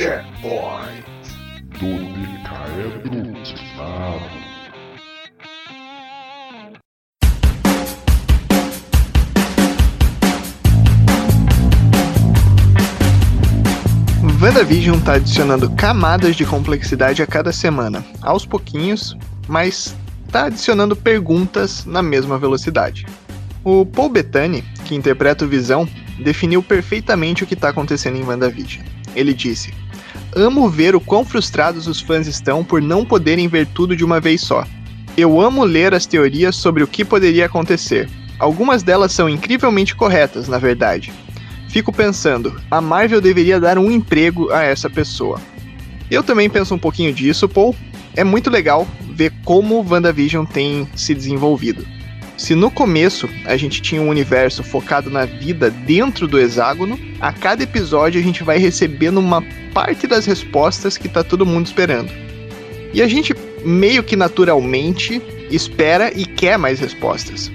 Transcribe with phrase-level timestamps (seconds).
[0.00, 1.04] Checkpoint
[1.78, 3.36] do Decaedro
[14.40, 19.14] WandaVision está adicionando camadas de complexidade a cada semana, aos pouquinhos,
[19.46, 19.94] mas
[20.24, 23.04] está adicionando perguntas na mesma velocidade.
[23.62, 25.86] O Paul Bettany, que interpreta o Visão,
[26.24, 28.82] definiu perfeitamente o que está acontecendo em WandaVision.
[29.14, 29.74] Ele disse:
[30.34, 34.20] Amo ver o quão frustrados os fãs estão por não poderem ver tudo de uma
[34.20, 34.64] vez só.
[35.16, 38.08] Eu amo ler as teorias sobre o que poderia acontecer.
[38.38, 41.12] Algumas delas são incrivelmente corretas, na verdade,
[41.70, 45.40] fico pensando, a Marvel deveria dar um emprego a essa pessoa.
[46.10, 47.74] Eu também penso um pouquinho disso, Paul.
[48.16, 51.86] É muito legal ver como WandaVision tem se desenvolvido.
[52.40, 57.34] Se no começo a gente tinha um universo focado na vida dentro do hexágono, a
[57.34, 59.44] cada episódio a gente vai recebendo uma
[59.74, 62.10] parte das respostas que tá todo mundo esperando.
[62.94, 67.52] E a gente meio que naturalmente espera e quer mais respostas.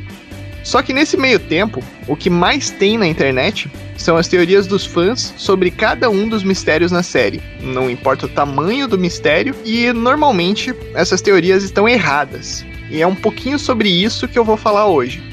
[0.63, 4.86] Só que nesse meio tempo, o que mais tem na internet são as teorias dos
[4.86, 7.41] fãs sobre cada um dos mistérios na série.
[7.59, 12.63] Não importa o tamanho do mistério, e normalmente essas teorias estão erradas.
[12.89, 15.23] E é um pouquinho sobre isso que eu vou falar hoje.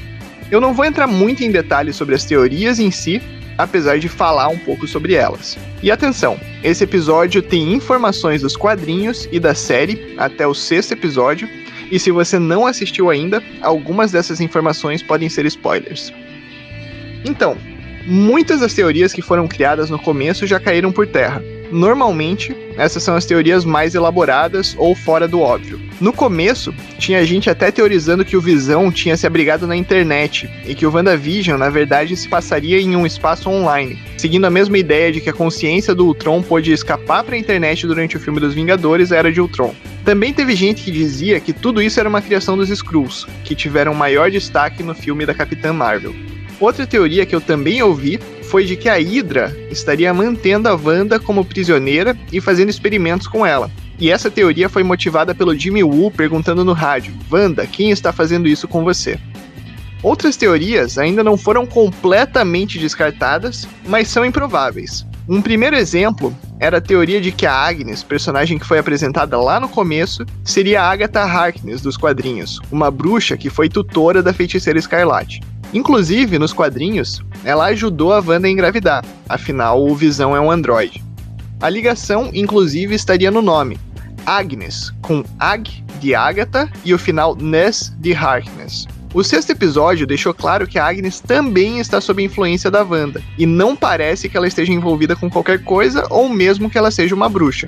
[0.51, 3.21] Eu não vou entrar muito em detalhes sobre as teorias em si,
[3.57, 5.57] apesar de falar um pouco sobre elas.
[5.81, 11.47] E atenção, esse episódio tem informações dos quadrinhos e da série até o sexto episódio,
[11.91, 16.11] e se você não assistiu ainda, algumas dessas informações podem ser spoilers.
[17.25, 17.57] Então,
[18.05, 21.41] muitas das teorias que foram criadas no começo já caíram por terra.
[21.73, 25.81] Normalmente, essas são as teorias mais elaboradas ou fora do óbvio.
[25.99, 30.75] No começo, tinha gente até teorizando que o Visão tinha se abrigado na internet e
[30.75, 35.11] que o WandaVision, na verdade, se passaria em um espaço online, seguindo a mesma ideia
[35.11, 38.53] de que a consciência do Ultron pôde escapar para a internet durante o filme dos
[38.53, 39.73] Vingadores Era de Ultron.
[40.05, 43.95] Também teve gente que dizia que tudo isso era uma criação dos Skrulls, que tiveram
[43.95, 46.13] maior destaque no filme da Capitã Marvel.
[46.63, 51.19] Outra teoria que eu também ouvi foi de que a Hydra estaria mantendo a Wanda
[51.19, 53.69] como prisioneira e fazendo experimentos com ela.
[53.99, 58.47] E essa teoria foi motivada pelo Jimmy Woo perguntando no rádio: Wanda, quem está fazendo
[58.47, 59.19] isso com você?
[60.01, 65.05] Outras teorias ainda não foram completamente descartadas, mas são improváveis.
[65.27, 69.59] Um primeiro exemplo era a teoria de que a Agnes, personagem que foi apresentada lá
[69.59, 74.79] no começo, seria a Agatha Harkness dos quadrinhos, uma bruxa que foi tutora da feiticeira
[74.79, 75.41] Escarlate.
[75.73, 81.03] Inclusive, nos quadrinhos, ela ajudou a Wanda a engravidar, afinal, o Visão é um androide.
[81.59, 83.79] A ligação, inclusive, estaria no nome.
[84.25, 88.87] Agnes, com Ag de Agatha e o final Ness de Harkness.
[89.13, 93.45] O sexto episódio deixou claro que a Agnes também está sob influência da Wanda, e
[93.45, 97.29] não parece que ela esteja envolvida com qualquer coisa ou mesmo que ela seja uma
[97.29, 97.67] bruxa.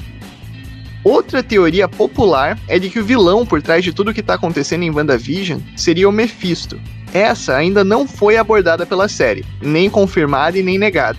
[1.04, 4.84] Outra teoria popular é de que o vilão por trás de tudo que está acontecendo
[4.84, 6.80] em WandaVision seria o Mephisto,
[7.16, 11.18] essa ainda não foi abordada pela série, nem confirmada e nem negada.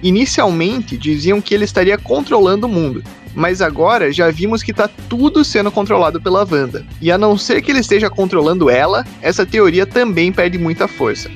[0.00, 3.02] Inicialmente diziam que ele estaria controlando o mundo,
[3.34, 6.86] mas agora já vimos que está tudo sendo controlado pela Wanda.
[7.00, 11.28] E a não ser que ele esteja controlando ela, essa teoria também perde muita força.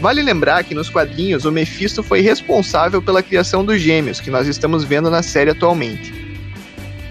[0.00, 4.46] Vale lembrar que nos quadrinhos o Mephisto foi responsável pela criação dos gêmeos que nós
[4.46, 6.14] estamos vendo na série atualmente.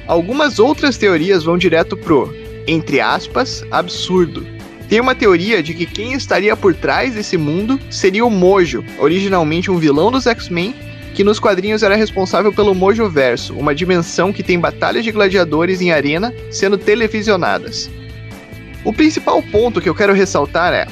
[0.08, 2.34] Algumas outras teorias vão direto pro,
[2.66, 4.48] entre aspas, absurdo,
[4.90, 9.70] tem uma teoria de que quem estaria por trás desse mundo seria o Mojo, originalmente
[9.70, 10.74] um vilão dos X-Men,
[11.14, 15.80] que nos quadrinhos era responsável pelo Mojo Verso, uma dimensão que tem batalhas de gladiadores
[15.80, 17.88] em arena sendo televisionadas.
[18.84, 20.88] O principal ponto que eu quero ressaltar é: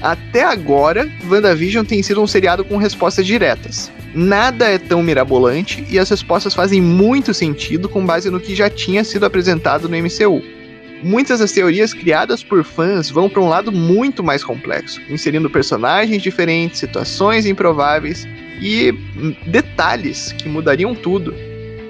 [0.00, 3.90] até agora, WandaVision tem sido um seriado com respostas diretas.
[4.14, 8.70] Nada é tão mirabolante e as respostas fazem muito sentido com base no que já
[8.70, 10.59] tinha sido apresentado no MCU.
[11.02, 16.22] Muitas das teorias criadas por fãs vão para um lado muito mais complexo, inserindo personagens
[16.22, 18.28] diferentes, situações improváveis
[18.60, 18.92] e
[19.46, 21.34] detalhes que mudariam tudo.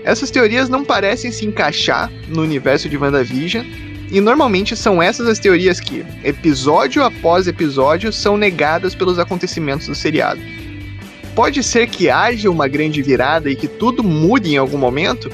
[0.04, 3.66] Essas teorias não parecem se encaixar no universo de WandaVision,
[4.12, 9.95] e normalmente são essas as teorias que, episódio após episódio, são negadas pelos acontecimentos do
[9.95, 10.41] seriado.
[11.34, 15.30] Pode ser que haja uma grande virada e que tudo mude em algum momento?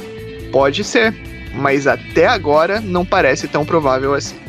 [0.53, 1.15] Pode ser,
[1.57, 4.46] mas até agora não parece tão provável assim.